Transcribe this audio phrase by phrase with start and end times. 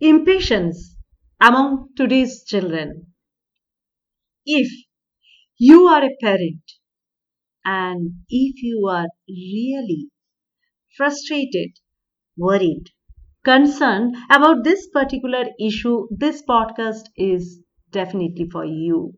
[0.00, 0.96] Impatience
[1.38, 3.12] among today's children.
[4.46, 4.72] If
[5.58, 6.62] you are a parent
[7.66, 10.08] and if you are really
[10.96, 11.78] frustrated,
[12.36, 12.90] worried,
[13.44, 17.60] concerned about this particular issue, this podcast is
[17.92, 19.16] definitely for you.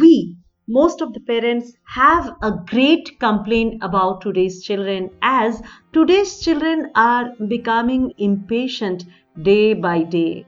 [0.00, 0.38] We,
[0.68, 5.62] most of the parents, have a great complaint about today's children as
[5.92, 9.04] today's children are becoming impatient
[9.42, 10.46] day by day.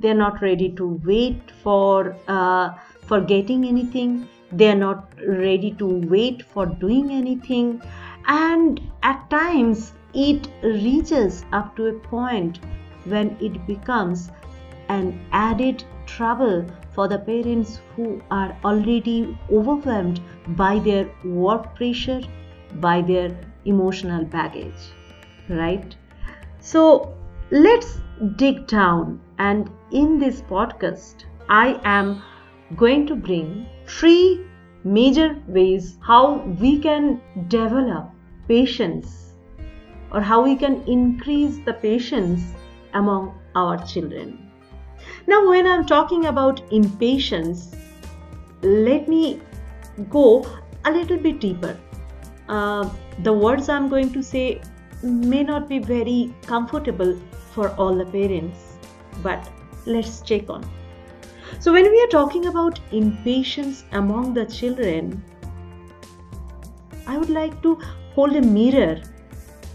[0.00, 4.28] They're not ready to wait for uh, for getting anything.
[4.52, 7.82] They're not ready to wait for doing anything,
[8.26, 12.60] and at times it reaches up to a point
[13.04, 14.30] when it becomes
[14.88, 20.20] an added trouble for the parents who are already overwhelmed
[20.56, 22.20] by their work pressure,
[22.74, 24.92] by their emotional baggage,
[25.48, 25.96] right?
[26.60, 27.14] So
[27.50, 27.98] let's
[28.36, 32.22] dig down, and in this podcast, I am
[32.76, 34.46] going to bring three
[34.84, 38.10] major ways how we can develop
[38.48, 39.32] patience
[40.12, 42.42] or how we can increase the patience
[42.92, 44.43] among our children.
[45.26, 47.74] Now, when I'm talking about impatience,
[48.62, 49.40] let me
[50.10, 50.46] go
[50.84, 51.78] a little bit deeper.
[52.48, 52.90] Uh,
[53.22, 54.60] the words I'm going to say
[55.02, 57.18] may not be very comfortable
[57.52, 58.76] for all the parents,
[59.22, 59.50] but
[59.86, 60.68] let's check on.
[61.58, 65.24] So, when we are talking about impatience among the children,
[67.06, 67.78] I would like to
[68.14, 69.00] hold a mirror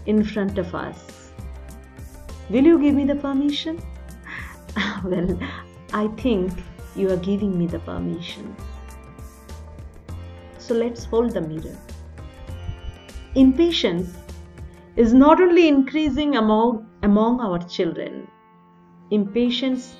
[0.06, 1.32] in front of us.
[2.50, 3.80] Will you give me the permission?
[5.04, 5.38] well,
[5.92, 6.52] I think
[6.96, 8.54] you are giving me the permission.
[10.58, 11.76] So let's hold the mirror.
[13.34, 14.16] Impatience
[14.96, 18.28] is not only increasing among, among our children,
[19.10, 19.96] impatience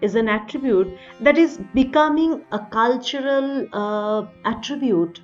[0.00, 5.20] is an attribute that is becoming a cultural uh, attribute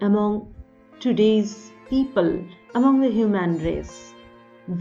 [0.00, 0.52] among
[1.00, 2.44] today's people
[2.74, 4.14] among the human race.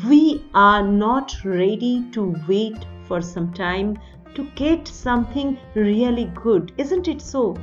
[0.10, 2.76] We are not ready to wait
[3.08, 3.98] for some time
[4.36, 7.56] to get something really good, isn't it so?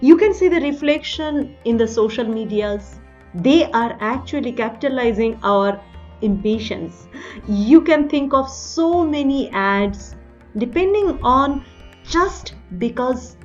[0.00, 3.00] You can see the reflection in the social medias.
[3.34, 5.80] They are actually capitalizing our
[6.22, 7.08] impatience.
[7.48, 10.14] You can think of so many ads
[10.56, 11.64] depending on
[12.04, 13.36] just because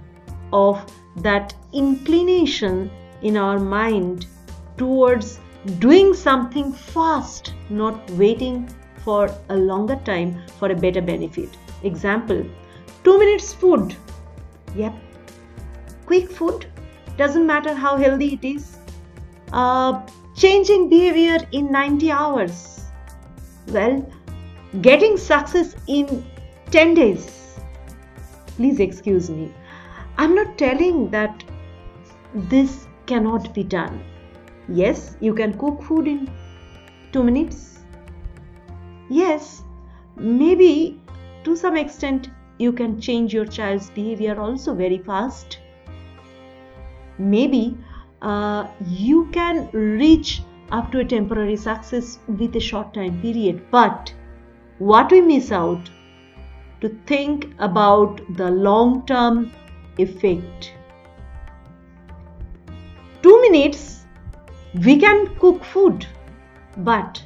[0.54, 0.86] of
[1.18, 4.28] that inclination in our mind
[4.78, 5.40] towards
[5.80, 8.68] doing something fast, not waiting
[9.04, 11.50] for a longer time for a better benefit.
[11.84, 12.46] Example
[13.04, 13.96] 2 minutes food.
[14.76, 14.94] Yep.
[16.06, 16.66] Quick food
[17.18, 18.78] doesn't matter how healthy it is.
[19.52, 20.02] Uh,
[20.36, 22.86] changing behavior in 90 hours.
[23.68, 24.09] Well,
[24.82, 26.26] getting success in
[26.72, 27.59] 10 days.
[28.58, 29.52] Please excuse me.
[30.18, 31.44] I'm not telling that
[32.34, 34.04] this cannot be done
[34.72, 36.30] Yes, you can cook food in
[37.12, 37.78] 2 minutes.
[39.09, 39.64] Yes,
[40.16, 41.02] maybe
[41.44, 45.59] to some extent you can change your child's behavior also very fast.
[47.18, 47.78] Maybe
[48.22, 53.62] uh, you can reach up to a temporary success with a short time period.
[53.72, 54.14] But
[54.78, 55.90] what we miss out
[56.81, 59.52] to think about the long term
[59.97, 60.74] effect.
[63.22, 64.06] Two minutes
[64.86, 66.06] we can cook food,
[66.78, 67.22] but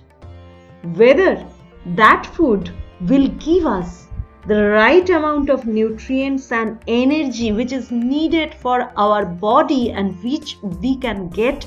[0.96, 1.46] whether
[1.86, 2.72] that food
[3.02, 4.08] will give us
[4.48, 10.58] the right amount of nutrients and energy which is needed for our body and which
[10.62, 11.66] we can get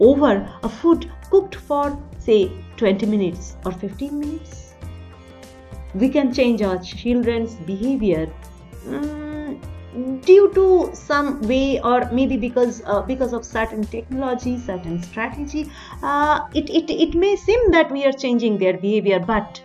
[0.00, 4.74] over a food cooked for say 20 minutes or 15 minutes.
[5.94, 8.32] We can change our children's behavior.
[8.86, 9.60] Mm,
[10.22, 15.70] due to some way or maybe because uh, because of certain technology certain strategy
[16.02, 19.62] uh, it, it it may seem that we are changing their behavior but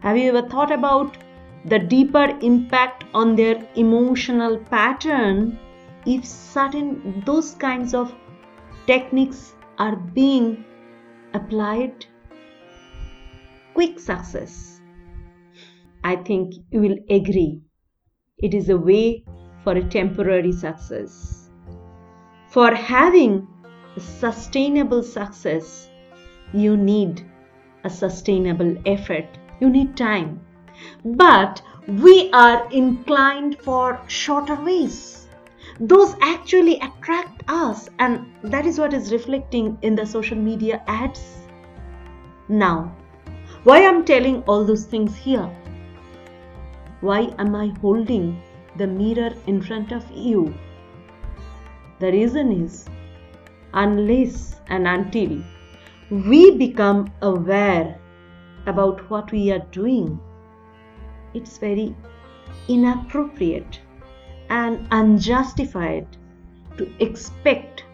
[0.00, 1.16] have you ever thought about
[1.64, 5.58] the deeper impact on their emotional pattern
[6.06, 8.12] if certain those kinds of
[8.86, 10.64] techniques are being
[11.34, 12.04] applied?
[13.74, 14.80] Quick success.
[16.02, 17.62] I think you will agree
[18.42, 19.24] it is a way
[19.64, 21.50] for a temporary success.
[22.48, 23.46] For having
[23.96, 25.88] a sustainable success,
[26.52, 27.24] you need
[27.84, 29.26] a sustainable effort.
[29.60, 30.40] You need time.
[31.04, 35.28] But we are inclined for shorter ways.
[35.80, 41.38] Those actually attract us, and that is what is reflecting in the social media ads.
[42.48, 42.94] Now,
[43.64, 45.48] Why I'm telling all those things here?
[47.02, 48.40] Why am I holding
[48.76, 50.54] the mirror in front of you?
[51.98, 52.88] The reason is
[53.74, 55.42] unless and until
[56.10, 57.98] we become aware
[58.66, 60.20] about what we are doing,
[61.34, 61.96] it's very
[62.68, 63.80] inappropriate
[64.48, 66.06] and unjustified
[66.78, 67.84] to expect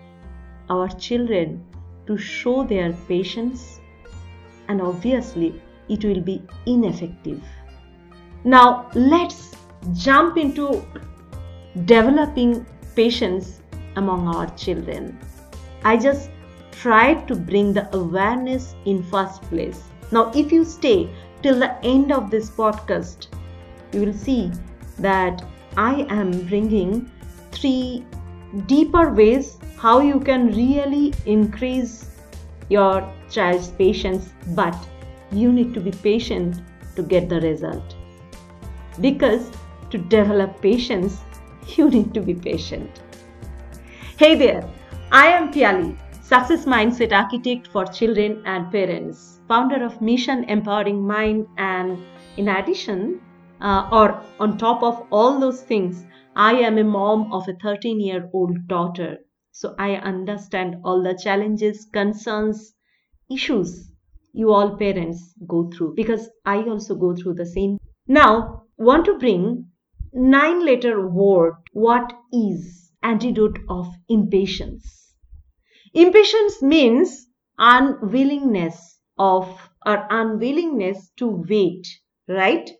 [0.69, 1.65] our children
[2.07, 3.81] to show their patience,
[4.69, 7.43] and obviously, it will be ineffective.
[8.45, 9.57] Now, let's
[9.95, 10.85] jump into
[11.85, 12.65] developing
[12.95, 13.61] patience
[13.97, 15.19] among our children.
[15.83, 16.31] I just
[16.71, 19.83] tried to bring the awareness in first place.
[20.13, 21.11] Now, if you stay
[21.43, 23.27] till the end of this podcast,
[23.93, 24.53] you will see
[24.99, 25.45] that
[25.77, 27.11] I am bringing
[27.51, 28.05] three
[28.67, 32.11] deeper ways how you can really increase
[32.69, 34.77] your child's patience, but
[35.31, 36.63] you need to be patient
[36.97, 37.98] to get the result
[39.01, 39.51] because
[39.91, 41.21] to develop patience,
[41.77, 43.03] you need to be patient.
[44.17, 44.69] Hey there,
[45.13, 51.47] I am Piali, Success Mindset Architect for Children and Parents, founder of Mission Empowering Mind,
[51.57, 51.99] and
[52.37, 53.21] in addition,
[53.61, 56.05] uh, or on top of all those things,
[56.37, 59.19] I am a mom of a 13 year old daughter.
[59.53, 62.75] So I understand all the challenges, concerns,
[63.31, 63.91] issues
[64.33, 67.79] you all parents go through because I also go through the same.
[68.11, 69.71] Now, want to bring
[70.15, 75.15] nine letter word what is antidote of impatience.
[75.93, 77.27] Impatience means
[77.59, 81.87] unwillingness of or unwillingness to wait
[82.27, 82.71] right?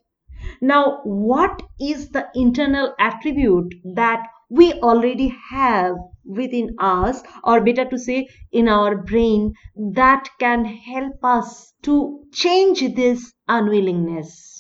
[0.61, 7.99] Now what is the internal attribute that we already have within us or better to
[7.99, 9.53] say in our brain
[9.95, 14.58] that can help us to change this unwillingness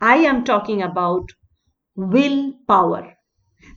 [0.00, 1.30] I am talking about
[1.94, 3.16] willpower.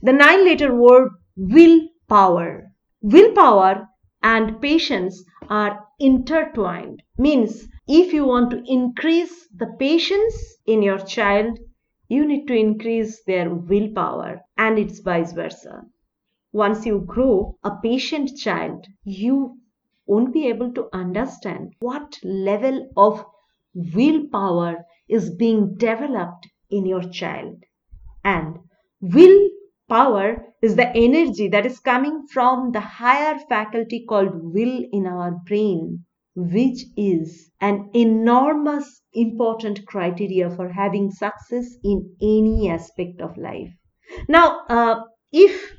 [0.02, 2.72] The nine letter word willpower.
[3.00, 3.88] Willpower
[4.22, 7.02] and patience are intertwined.
[7.16, 10.34] Means if you want to increase the patience
[10.66, 11.58] in your child,
[12.08, 15.84] you need to increase their willpower and it's vice versa.
[16.52, 19.56] Once you grow a patient child, you
[20.06, 23.24] won't be able to understand what level of
[23.72, 27.62] willpower is being developed in your child.
[28.24, 28.58] And
[29.00, 35.32] willpower is the energy that is coming from the higher faculty called will in our
[35.46, 36.04] brain,
[36.34, 43.72] which is an enormous important criteria for having success in any aspect of life.
[44.28, 45.00] Now, uh,
[45.32, 45.74] if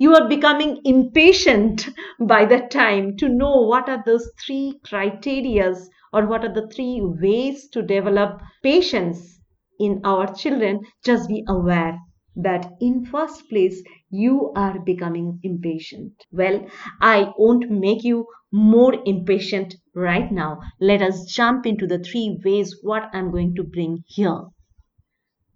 [0.00, 1.86] you are becoming impatient
[2.18, 7.02] by the time to know what are those three criterias or what are the three
[7.02, 9.38] ways to develop patience
[9.78, 10.80] in our children.
[11.04, 11.98] Just be aware
[12.34, 16.14] that in first place you are becoming impatient.
[16.32, 16.66] Well
[17.02, 20.60] i won't make you more impatient right now.
[20.80, 24.44] Let us jump into the three ways what i'm going to bring here.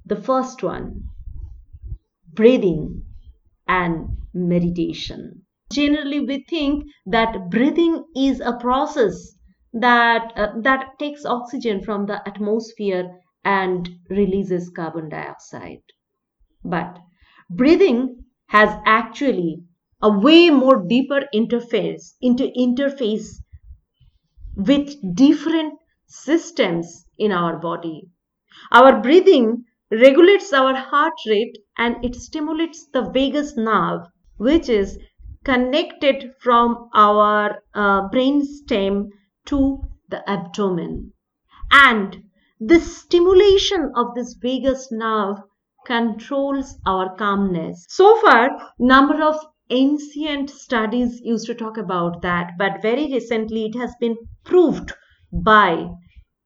[0.04, 1.04] The first one
[2.34, 3.06] breathing
[3.68, 5.44] and meditation.
[5.72, 9.36] Generally we think that breathing is a process
[9.72, 15.82] that uh, that takes oxygen from the atmosphere and releases carbon dioxide.
[16.64, 16.98] But
[17.48, 19.62] breathing has actually
[20.02, 23.28] a way more deeper interface into interface
[24.56, 25.74] with different
[26.06, 28.08] systems in our body.
[28.72, 34.00] Our breathing regulates our heart rate and it stimulates the vagus nerve
[34.36, 34.98] which is
[35.44, 39.10] connected from our uh, brain stem
[39.46, 41.12] to the abdomen.
[41.70, 42.24] And
[42.60, 45.38] the stimulation of this vagus nerve
[45.86, 47.84] controls our calmness.
[47.88, 49.36] So far, number of
[49.70, 54.92] ancient studies used to talk about that, but very recently it has been proved
[55.32, 55.88] by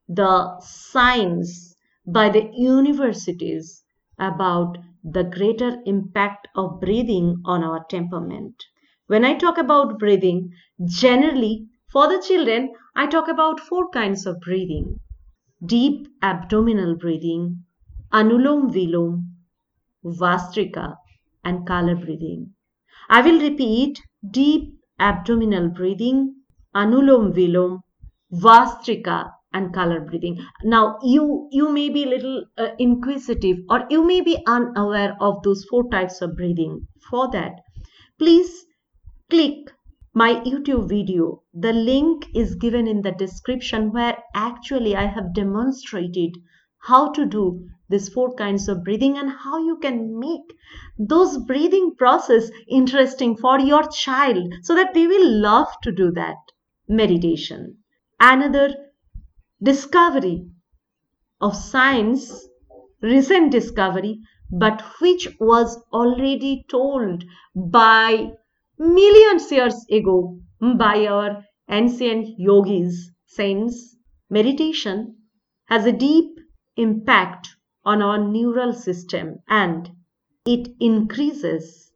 [0.09, 1.75] the science,
[2.09, 3.85] by the universities
[4.19, 8.65] about the greater impact of breathing on our temperament.
[9.07, 10.51] When I talk about breathing,
[10.85, 14.99] generally for the children, I talk about four kinds of breathing
[15.65, 17.65] deep abdominal breathing,
[18.13, 19.25] anulom vilom,
[20.05, 20.97] vastrika,
[21.45, 22.55] and color breathing.
[23.09, 24.01] I will repeat
[24.31, 26.37] deep abdominal breathing,
[26.75, 27.81] anulom vilom,
[28.33, 30.39] vastrika, and color breathing.
[30.63, 35.43] Now, you you may be a little uh, inquisitive or you may be unaware of
[35.43, 36.87] those four types of breathing.
[37.11, 37.61] For that,
[38.19, 38.67] please
[39.31, 39.73] click
[40.15, 41.43] my YouTube video.
[41.55, 46.33] The link is given in the description where actually I have demonstrated
[46.81, 50.55] how to do these four kinds of breathing and how you can make
[50.99, 56.37] those breathing process interesting for your child so that they will love to do that
[56.89, 57.79] meditation.
[58.21, 58.75] Another
[59.63, 60.47] discovery
[61.41, 62.47] of science,
[63.03, 67.25] recent discovery, but which was already told
[67.57, 68.31] by
[68.79, 70.39] millions years ago
[70.77, 73.97] by our ancient yogis, saints,
[74.31, 75.17] meditation
[75.67, 76.39] has a deep
[76.77, 77.49] impact
[77.85, 79.91] on our neural system and
[80.47, 81.93] it increases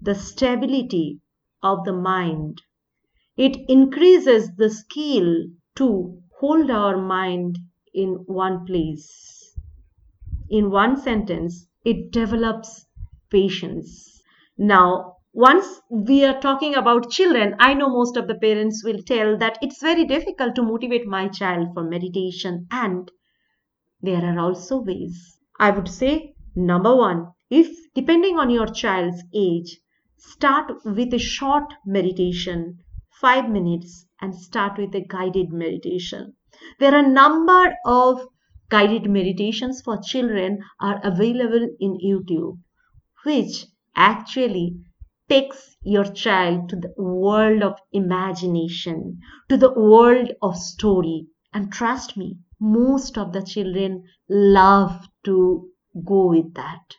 [0.00, 1.20] the stability
[1.62, 2.62] of the mind.
[3.36, 7.58] It increases the skill to hold our mind
[7.94, 9.56] in one place.
[10.50, 12.84] In one sentence, it develops
[13.30, 14.20] patience.
[14.58, 19.38] Now, once we are talking about children, I know most of the parents will tell
[19.38, 23.10] that it's very difficult to motivate my child for meditation, and
[24.00, 25.38] there are also ways.
[25.60, 29.78] I would say, number one, if depending on your child's age,
[30.18, 32.78] start with a short meditation,
[33.20, 36.34] five minutes, and start with a guided meditation.
[36.78, 38.26] There are a number of
[38.70, 42.58] guided meditations for children are available in YouTube,
[43.24, 44.76] which actually
[45.28, 49.18] takes your child to the world of imagination,
[49.50, 51.26] to the world of story.
[51.52, 55.68] And trust me, most of the children love to
[56.06, 56.96] go with that.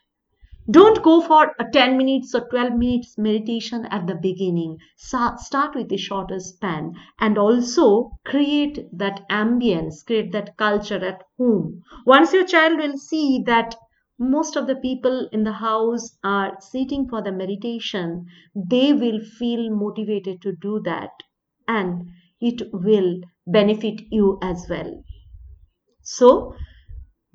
[0.70, 4.78] Don't go for a 10 minutes or 12 minutes meditation at the beginning.
[4.96, 11.84] Start with the shorter span and also create that ambience, create that culture at home.
[12.06, 13.76] Once your child will see that
[14.18, 19.70] most of the people in the house are sitting for the meditation, they will feel
[19.70, 21.12] motivated to do that
[21.68, 25.04] and it will benefit you as well.
[26.04, 26.56] So,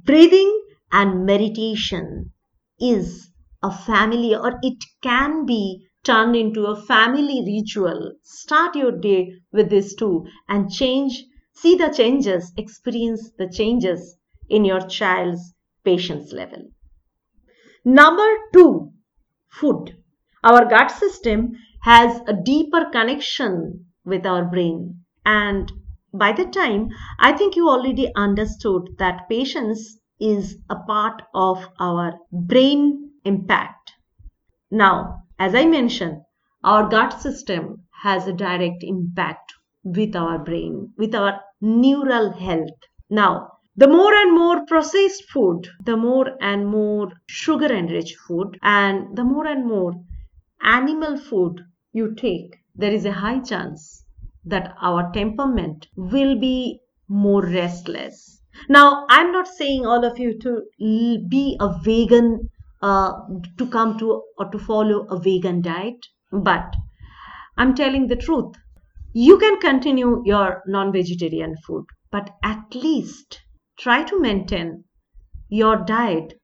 [0.04, 2.32] breathing and meditation
[2.80, 3.30] is
[3.62, 8.12] a family or it can be turned into a family ritual.
[8.22, 14.16] Start your day with this too and change, see the changes, experience the changes
[14.48, 15.54] in your child's
[15.84, 16.70] patience level.
[17.84, 18.92] Number two,
[19.48, 19.96] food.
[20.44, 25.04] Our gut system has a deeper connection with our brain.
[25.24, 25.70] And
[26.12, 32.18] by the time, I think you already understood that patience is a part of our
[32.32, 33.92] brain impact.
[34.70, 36.22] Now, as I mentioned,
[36.64, 39.52] our gut system has a direct impact
[39.84, 42.78] with our brain, with our neural health.
[43.08, 49.16] Now, the more and more processed food, the more and more sugar enriched food, and
[49.16, 49.94] the more and more
[50.62, 54.04] animal food you take, there is a high chance
[54.44, 58.37] that our temperament will be more restless.
[58.68, 62.50] Now, I'm not saying all of you to be a vegan,
[62.82, 63.12] uh,
[63.56, 66.74] to come to or to follow a vegan diet, but
[67.56, 68.54] I'm telling the truth.
[69.12, 73.40] You can continue your non vegetarian food, but at least
[73.78, 74.84] try to maintain
[75.50, 76.34] your diet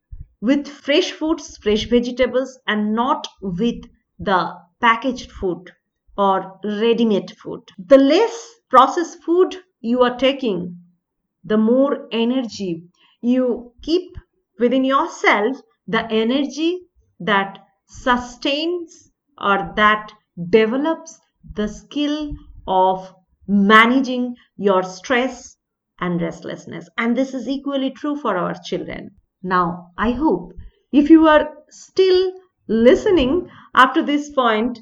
[0.40, 3.85] with fresh foods, fresh vegetables, and not with
[4.18, 5.71] the packaged food
[6.18, 7.62] or ready made food.
[7.78, 10.84] The less processed food you are taking,
[11.45, 12.83] the more energy
[13.21, 14.17] you keep
[14.59, 16.81] within yourself, the energy
[17.21, 20.13] that sustains or that
[20.51, 21.19] develops
[21.55, 22.33] the skill
[22.67, 23.15] of
[23.47, 25.57] managing your stress
[26.01, 26.89] and restlessness.
[26.97, 29.11] And this is equally true for our children.
[29.43, 30.53] Now, I hope
[30.93, 32.33] if you are still
[32.69, 34.79] listening after this point,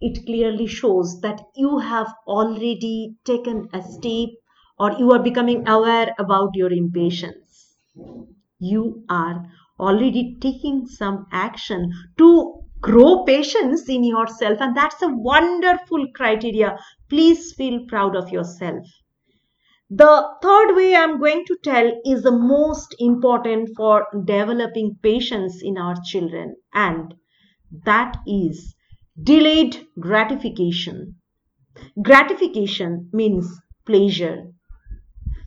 [0.00, 4.28] it clearly shows that you have already taken a step
[4.78, 7.74] or you are becoming aware about your impatience.
[8.60, 9.46] You are
[9.80, 17.52] already taking some action to grow patience in yourself and that's a wonderful criteria please
[17.54, 18.86] feel proud of yourself
[19.90, 25.76] the third way I'm going to tell is the most important for developing patience in
[25.76, 27.12] our children, and
[27.84, 28.74] that is
[29.22, 31.16] delayed gratification.
[32.02, 34.52] Gratification means pleasure.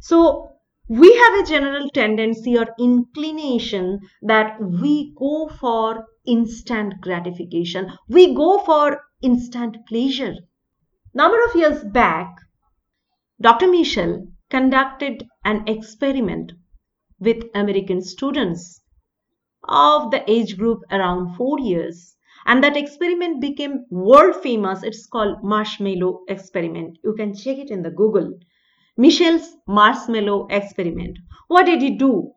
[0.02, 0.50] So,
[0.90, 8.60] we have a general tendency or inclination that we go for instant gratification, we go
[8.60, 10.34] for instant pleasure.
[11.14, 12.36] Number of years back,
[13.40, 13.68] Dr.
[13.68, 16.54] Mischel conducted an experiment
[17.20, 18.82] with American students
[19.70, 22.16] of the age group around 4 years
[22.48, 27.84] and that experiment became world famous it's called marshmallow experiment you can check it in
[27.84, 28.34] the google
[29.00, 31.18] Mischel's marshmallow experiment.
[31.48, 32.34] What did he do?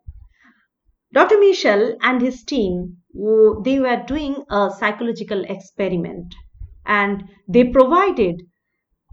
[1.13, 2.97] Dr mischel and his team
[3.63, 6.35] they were doing a psychological experiment.
[6.85, 8.41] And they provided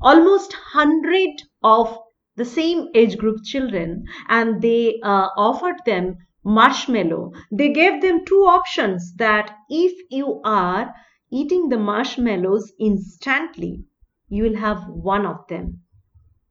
[0.01, 1.97] almost 100 of
[2.37, 4.05] the same age group children.
[4.29, 7.33] And they uh, offered them marshmallow.
[7.53, 10.93] They gave them two options that if you are
[11.31, 13.85] eating the marshmallows instantly
[14.29, 15.83] you will have one of them.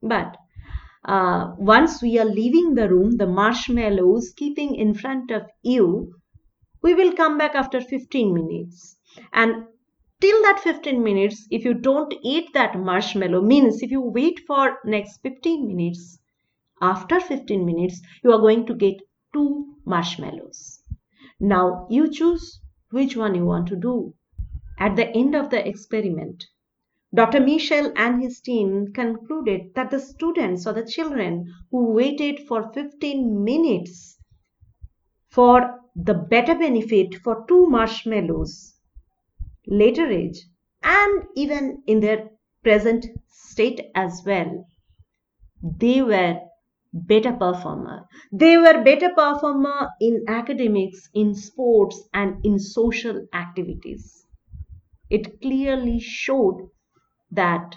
[0.01, 0.37] But
[1.05, 6.13] uh, once we are leaving the room the marshmallows keeping in front of you
[6.83, 8.97] we will come back after 15 minutes
[9.33, 9.65] and
[10.19, 14.77] till that 15 minutes if you don't eat that marshmallow means if you wait for
[14.85, 16.19] next 15 minutes
[16.81, 18.95] after 15 minutes you are going to get
[19.33, 20.81] two marshmallows.
[21.39, 24.13] Now you choose which one you want to do.
[24.79, 26.45] At the end of the experiment,
[27.13, 27.39] Dr.
[27.39, 33.43] Mischel and his team concluded that the students or the children who waited for 15
[33.43, 34.19] minutes
[35.29, 38.75] for the better benefit for two marshmallows,
[39.67, 40.39] later age,
[40.83, 42.29] and even in their
[42.63, 44.65] present state as well,
[45.63, 46.39] they were
[46.93, 54.25] better performer they were better performer in academics in sports and in social activities
[55.09, 56.69] it clearly showed
[57.31, 57.75] that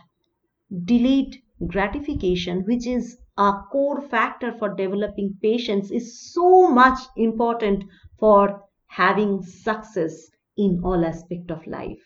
[0.85, 7.85] delayed gratification which is a core factor for developing patience is so much important
[8.19, 11.99] for having success in all aspect of life.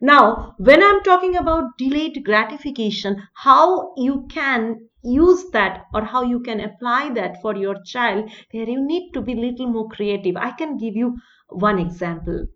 [0.00, 6.40] Now when i'm talking about delayed gratification how you can use that or how you
[6.40, 10.36] can apply that for your child there you need to be a little more creative.
[10.36, 11.16] I can give you
[11.48, 12.46] one example.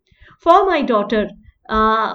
[0.41, 1.31] For my daughter
[1.69, 2.15] uh,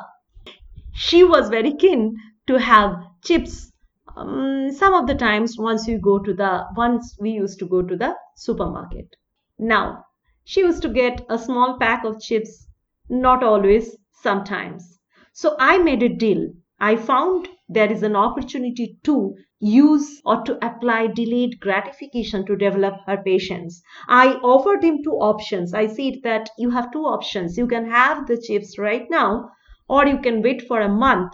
[0.96, 3.72] she was very keen to have chips
[4.16, 7.82] um, some of the times once you go to the once we used to go
[7.82, 9.16] to the supermarket
[9.60, 10.04] now
[10.44, 12.68] she used to get a small pack of chips
[13.10, 15.00] not always sometimes
[15.34, 16.48] so i made a deal
[16.80, 22.96] I found there is an opportunity to use or to apply delayed gratification to develop
[23.06, 23.82] her patience.
[24.10, 25.74] I offered him two options.
[25.74, 27.58] I said that you have two options.
[27.58, 29.52] You can have the chips right now
[29.88, 31.34] or you can wait for a month.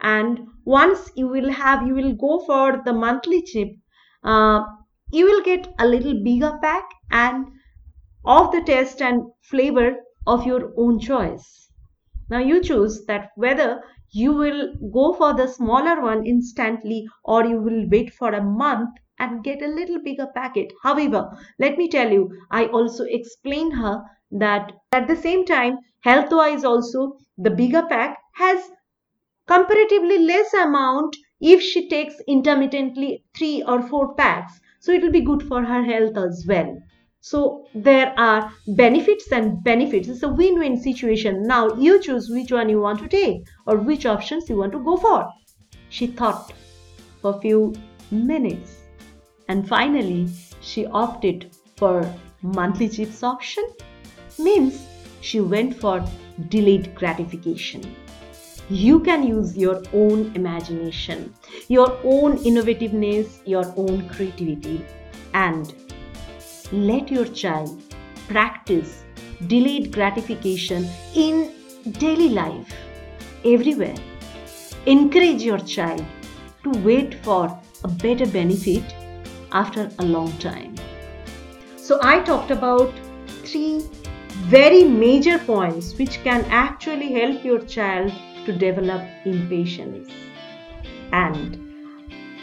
[0.00, 3.68] And once you will have, you will go for the monthly chip.
[4.22, 4.62] Uh,
[5.10, 7.46] you will get a little bigger pack and
[8.24, 11.70] of the taste and flavor of your own choice.
[12.30, 17.60] Now you choose that whether you will go for the smaller one instantly or you
[17.60, 20.72] will wait for a month and get a little bigger packet.
[20.82, 26.30] However, let me tell you, I also explained her that at the same time, health
[26.30, 28.60] wise also, the bigger pack has
[29.46, 34.60] comparatively less amount if she takes intermittently three or four packs.
[34.80, 36.78] So it will be good for her health as well.
[37.20, 40.08] So there are benefits and benefits.
[40.08, 41.46] It's a win-win situation.
[41.46, 44.84] Now you choose which one you want to take or which options you want to
[44.84, 45.28] go for.
[45.88, 46.52] She thought
[47.20, 47.74] for a few
[48.10, 48.82] minutes
[49.48, 50.28] and finally
[50.60, 52.10] she opted for
[52.42, 53.64] monthly chips option.
[54.38, 54.86] Means
[55.20, 56.04] she went for
[56.48, 57.96] delayed gratification.
[58.70, 61.34] You can use your own imagination,
[61.68, 64.84] your own innovativeness, your own creativity
[65.32, 65.74] and
[66.72, 67.82] let your child
[68.28, 69.04] practice
[69.46, 71.52] delayed gratification in
[71.92, 72.74] daily life,
[73.44, 73.96] everywhere.
[74.86, 76.04] Encourage your child
[76.64, 78.82] to wait for a better benefit
[79.52, 80.74] after a long time.
[81.76, 82.92] So, I talked about
[83.44, 83.82] three
[84.46, 88.12] very major points which can actually help your child
[88.46, 90.08] to develop impatience.
[91.12, 91.58] And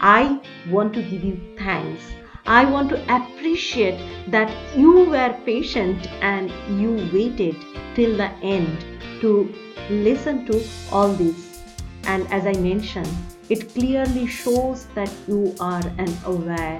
[0.01, 2.03] I want to give you thanks
[2.47, 7.55] I want to appreciate that you were patient and you waited
[7.95, 8.85] till the end
[9.21, 9.51] to
[9.89, 11.63] listen to all this.
[12.03, 13.09] And as I mentioned,
[13.49, 16.79] it clearly shows that you are an aware,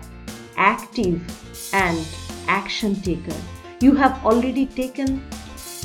[0.56, 1.20] active,
[1.74, 1.98] and
[2.48, 3.34] action taker.
[3.82, 5.20] You have already taken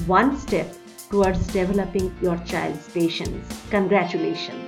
[0.07, 0.73] one step
[1.11, 3.45] towards developing your child's patience.
[3.71, 4.63] Congratulations.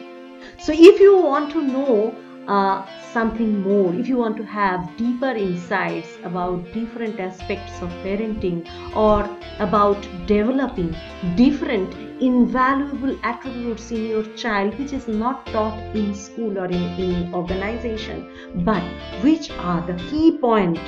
[0.58, 2.16] So, if you want to know
[2.48, 8.66] uh, something more, if you want to have deeper insights about different aspects of parenting
[8.96, 9.30] or
[9.60, 10.96] about developing
[11.36, 17.32] different invaluable attributes in your child which is not taught in school or in any
[17.32, 18.28] organization,
[18.64, 18.82] but
[19.22, 20.80] which are the key point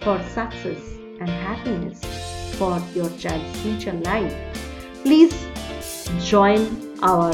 [0.00, 2.04] for success and happiness
[2.58, 4.34] for your child's future life.
[5.02, 5.34] Please
[6.20, 6.66] join
[7.02, 7.32] our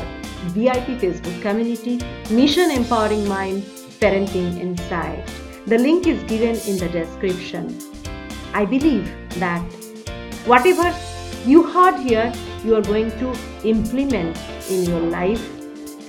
[0.54, 1.98] VIP Facebook community,
[2.30, 3.62] Mission Empowering Mind
[4.00, 5.24] Parenting Inside.
[5.66, 7.76] The link is given in the description.
[8.54, 9.62] I believe that
[10.46, 10.94] whatever
[11.44, 12.32] you heard here,
[12.64, 14.38] you are going to implement
[14.70, 15.44] in your life,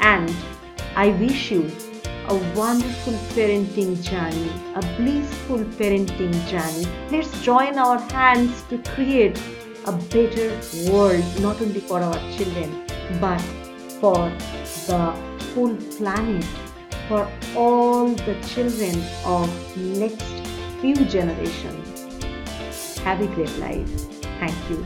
[0.02, 0.34] and
[0.96, 1.70] I wish you
[2.30, 6.86] a wonderful parenting journey, a blissful parenting journey.
[7.10, 9.42] Let's join our hands to create
[9.86, 10.50] a better
[10.92, 12.86] world, not only for our children,
[13.20, 13.42] but
[14.00, 14.32] for
[14.86, 15.12] the
[15.56, 16.46] whole planet,
[17.08, 20.22] for all the children of next
[20.82, 22.06] few generations.
[23.00, 23.90] Have a great life.
[24.40, 24.86] Thank you.